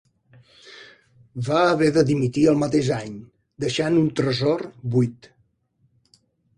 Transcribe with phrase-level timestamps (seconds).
[1.49, 3.21] Va haver de dimitir el mateix any,
[3.67, 5.33] deixant un tresor buit.